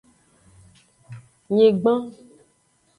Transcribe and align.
Nyigban. 1.53 2.01